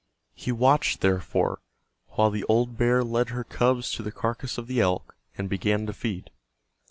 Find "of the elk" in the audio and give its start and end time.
4.57-5.15